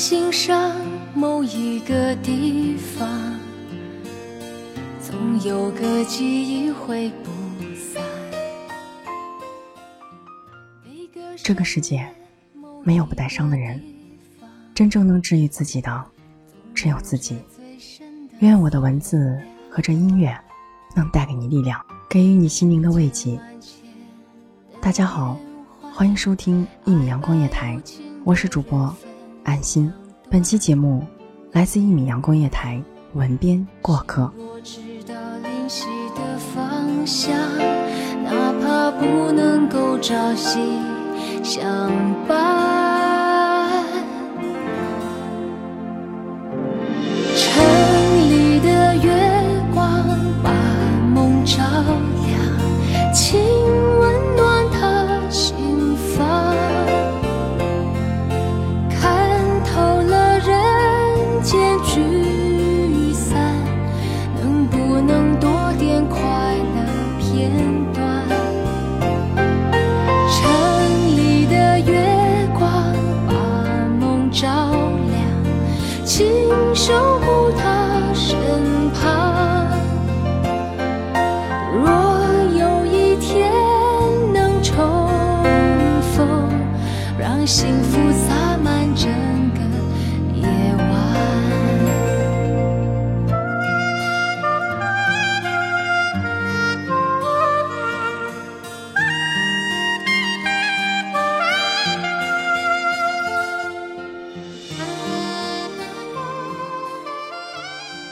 [0.00, 0.74] 心上
[1.14, 3.38] 某一个地方，
[4.98, 6.24] 总有个记
[6.64, 7.30] 忆会不
[7.76, 8.02] 散。
[11.36, 12.08] 这个世界
[12.82, 13.78] 没有不带伤的人，
[14.74, 16.04] 真正能治愈自己的
[16.74, 17.38] 只有自己。
[18.38, 19.38] 愿我的文字
[19.70, 20.34] 和这音乐
[20.96, 21.78] 能带给你力量，
[22.08, 23.38] 给予你心灵的慰藉。
[24.80, 25.38] 大家好，
[25.92, 27.78] 欢迎收听一米阳光夜台，
[28.24, 28.96] 我是主播。
[29.44, 29.92] 安心。
[30.30, 31.04] 本期节目
[31.52, 32.82] 来自一米阳光夜台，
[33.14, 34.30] 文编过客。
[34.36, 37.34] 我知道灵犀的方向，
[38.24, 40.58] 哪怕不能够朝夕
[41.42, 41.90] 相
[42.28, 42.89] 伴。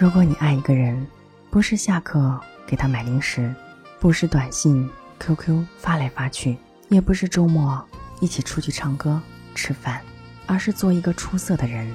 [0.00, 1.06] 如果你爱一个人，
[1.50, 3.54] 不是下课给他买零食，
[3.98, 4.88] 不是短信、
[5.18, 6.56] QQ 发来发去，
[6.88, 7.78] 也不是周末
[8.18, 9.20] 一起出去唱歌、
[9.54, 10.00] 吃饭，
[10.46, 11.86] 而是做一个出色的人。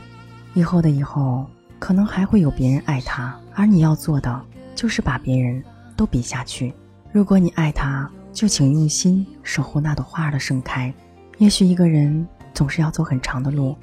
[0.54, 1.50] 以后的以后，
[1.80, 4.40] 可能还会有别人爱他，而你要做的
[4.76, 5.64] 就是把别人
[5.96, 6.72] 都比下去。
[7.12, 10.94] 如果你爱他，就请用心守护那朵花儿的盛开。
[11.40, 13.76] 也许一个人总是要走很长的路，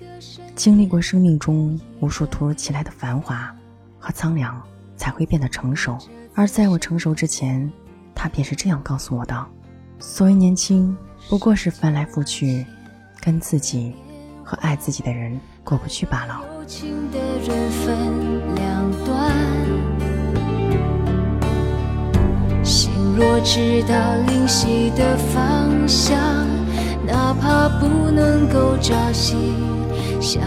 [0.54, 3.53] 经历过生命中无数突如其来的繁华。
[4.02, 4.60] 和苍凉
[4.96, 5.96] 才会变得成熟，
[6.34, 7.70] 而在我成熟之前，
[8.16, 9.46] 他便是这样告诉我的：
[10.00, 10.94] 所谓年轻，
[11.28, 12.66] 不过是翻来覆去，
[13.20, 13.94] 跟自己
[14.42, 16.41] 和爱自己的人过不去罢了。
[22.64, 26.18] 心若知道灵犀的方向，
[27.06, 29.36] 哪怕不能够朝夕
[30.20, 30.42] 相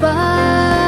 [0.00, 0.85] 伴。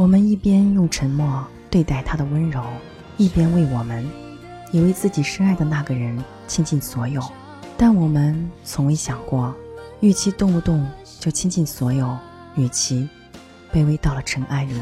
[0.00, 2.64] 我们一边用沉默对待他的温柔，
[3.18, 4.10] 一边为我们，
[4.72, 7.22] 也为自己深爱的那个人倾尽所有。
[7.76, 9.54] 但我们从未想过，
[10.00, 10.88] 与其动不动
[11.18, 12.16] 就倾尽所有，
[12.56, 13.06] 与其
[13.70, 14.80] 卑微到了尘埃里，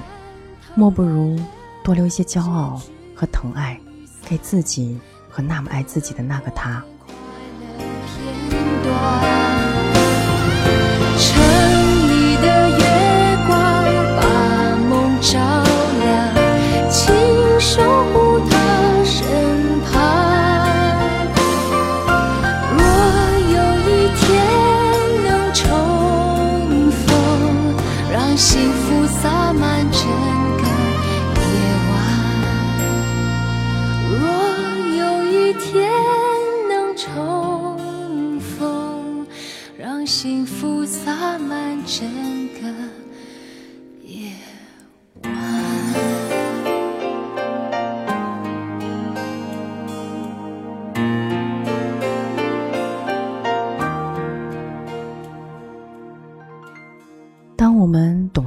[0.77, 1.37] 莫不如
[1.83, 2.81] 多留一些骄傲
[3.13, 3.77] 和疼爱，
[4.25, 6.81] 给自己和那么爱自己的那个他。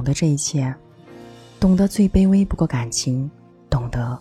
[0.02, 0.74] 懂得这一切，
[1.60, 3.30] 懂得最卑微不过感情，
[3.70, 4.20] 懂得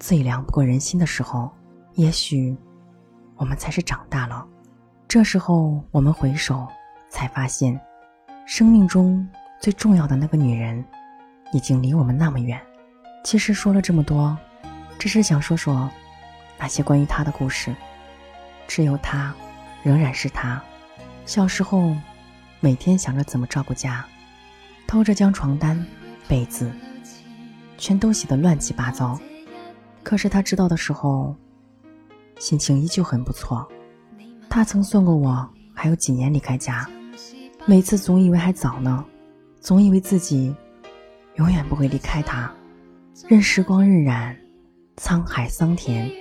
[0.00, 1.48] 最凉不过人心的时候，
[1.94, 2.56] 也许
[3.36, 4.44] 我们才是长大了。
[5.06, 6.66] 这时候，我们回首，
[7.08, 7.80] 才发现，
[8.46, 9.24] 生命中
[9.60, 10.84] 最重要的那个女人，
[11.52, 12.60] 已经离我们那么远。
[13.22, 14.36] 其实说了这么多，
[14.98, 15.88] 只是想说说
[16.58, 17.72] 那些关于她的故事。
[18.66, 19.32] 只有她，
[19.84, 20.60] 仍然是她。
[21.26, 21.94] 小时候，
[22.58, 24.04] 每天想着怎么照顾家。
[24.92, 25.82] 偷着将床单、
[26.28, 26.70] 被子
[27.78, 29.18] 全都洗得乱七八糟，
[30.02, 31.34] 可是他知道的时候，
[32.38, 33.66] 心情依旧很不错。
[34.50, 36.86] 他曾算过我还有几年离开家，
[37.64, 39.02] 每次总以为还早呢，
[39.62, 40.54] 总以为自己
[41.36, 42.52] 永远不会离开他，
[43.26, 44.36] 任时光荏苒，
[44.98, 46.12] 沧海桑田。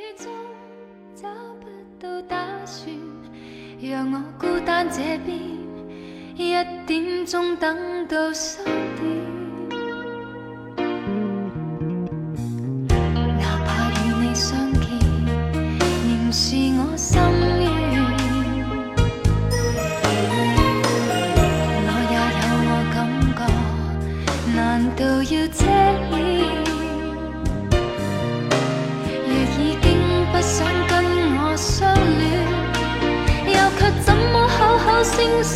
[6.38, 6.54] 一
[6.88, 8.72] 点钟等到三点，
[13.38, 14.82] 哪怕与你相见，
[16.08, 17.20] 仍是我心
[17.60, 17.64] 愿。
[21.84, 22.98] 我也有我感
[23.36, 23.40] 觉，
[24.56, 24.60] 难
[24.96, 25.60] 道要遮
[26.18, 26.20] 掩？
[29.28, 29.30] 若
[29.60, 29.86] 已经
[30.32, 30.56] 不想
[30.88, 30.92] 跟
[31.38, 31.80] 我相
[32.18, 32.22] 恋，
[33.48, 35.14] 又却怎么口口声
[35.44, 35.56] 声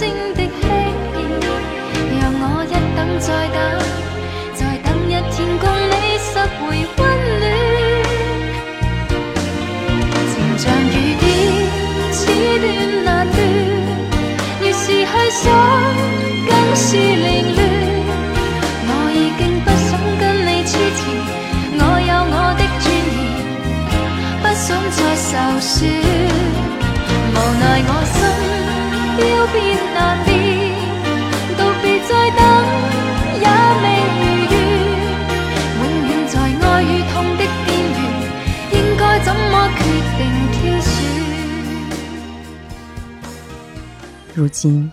[44.35, 44.91] 如今，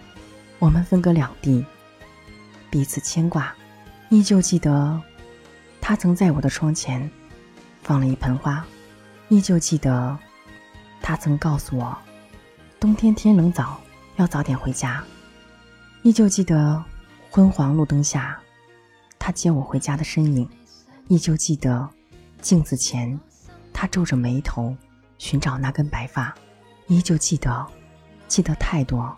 [0.60, 1.66] 我们分隔两地，
[2.70, 3.52] 彼此牵挂，
[4.08, 5.02] 依旧记得，
[5.80, 7.10] 他曾在我的窗前
[7.82, 8.64] 放了一盆花，
[9.30, 10.16] 依旧记得，
[11.00, 11.98] 他曾告诉我，
[12.78, 13.80] 冬天天冷早
[14.14, 15.02] 要早点回家，
[16.04, 16.80] 依旧记得
[17.28, 18.38] 昏黄路灯下，
[19.18, 20.48] 他接我回家的身影，
[21.08, 21.90] 依旧记得
[22.40, 23.18] 镜子前，
[23.72, 24.76] 他皱着眉头
[25.18, 26.32] 寻找那根白发，
[26.86, 27.66] 依旧记得，
[28.28, 29.12] 记得太多。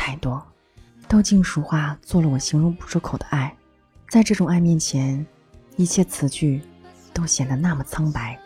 [0.00, 0.42] 太多，
[1.06, 3.54] 都尽数化做了我形容不出口的爱，
[4.08, 5.24] 在这种爱面前，
[5.76, 6.62] 一切词句
[7.12, 8.40] 都显得那么苍白。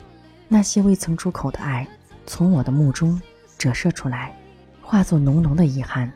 [0.48, 1.86] 那些未曾出口的爱，
[2.26, 3.22] 从我的目中
[3.56, 4.36] 折射出来，
[4.82, 6.12] 化作浓浓的遗憾。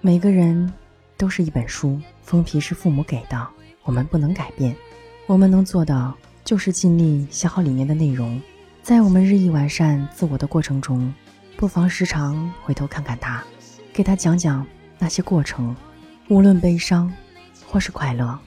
[0.00, 0.72] 每个人
[1.16, 3.48] 都是一本书，封皮是父母给的，
[3.84, 4.74] 我们不能改变。
[5.28, 6.12] 我们能做的
[6.44, 8.42] 就是尽力写好里面的内容。
[8.82, 11.14] 在我们日益完善自我的过程中，
[11.56, 13.44] 不妨时常回头看看他。
[13.92, 14.66] 给他讲讲
[14.98, 15.76] 那些过程，
[16.28, 17.12] 无论悲伤
[17.66, 18.38] 或是快乐，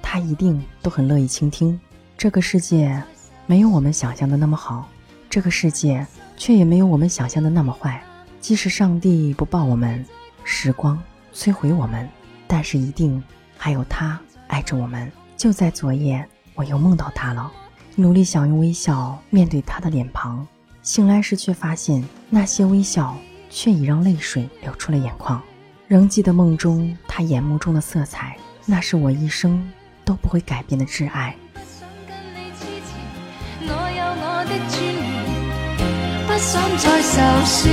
[0.00, 1.78] 他一定都很乐意倾听。
[2.16, 3.02] 这个世界
[3.46, 4.88] 没有我们想象的那么好，
[5.28, 6.06] 这个世界
[6.36, 8.02] 却也没有我们想象的那么坏。
[8.40, 10.04] 即使上帝不抱我们，
[10.44, 10.98] 时光
[11.34, 12.08] 摧毁我们，
[12.46, 13.22] 但是一定
[13.56, 14.18] 还有他
[14.48, 15.10] 爱着我们。
[15.36, 17.50] 就在昨夜，我又梦到他了，
[17.96, 20.46] 努力想用微笑面对他的脸庞，
[20.82, 23.16] 醒来时却发现那些微笑。
[23.54, 25.40] 却已让泪水流出了眼眶，
[25.86, 29.72] 仍记得梦中他眼眸中的色彩，那是我一生
[30.04, 31.36] 都不会改变的挚爱。
[36.26, 37.72] 不想再受损，